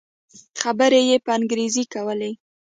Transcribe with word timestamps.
خبرې 0.61 1.01
يې 1.09 1.17
په 1.25 1.31
انګريزي 1.37 1.83
کولې. 1.93 2.31